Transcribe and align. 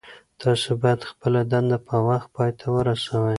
تاسو 0.41 0.69
باید 0.81 1.01
خپله 1.09 1.39
دنده 1.51 1.77
په 1.87 1.95
وخت 2.07 2.27
پای 2.35 2.51
ته 2.59 2.65
ورسوئ. 2.75 3.29